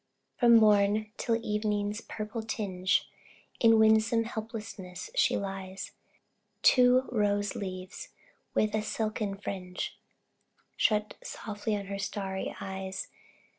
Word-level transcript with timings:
From 0.39 0.55
morn 0.57 1.11
till 1.17 1.39
evening's 1.45 2.01
purple 2.01 2.41
tinge, 2.41 3.07
In 3.59 3.77
winsome 3.77 4.23
helplessness 4.23 5.11
she 5.13 5.37
lies; 5.37 5.91
Two 6.63 7.03
rose 7.11 7.53
leaves, 7.53 8.09
with 8.55 8.73
a 8.73 8.81
silken 8.81 9.37
fringe, 9.37 9.95
Shut 10.75 11.15
softly 11.21 11.75
on 11.75 11.85
her 11.85 11.99
starry 11.99 12.55
eyes. 12.59 13.09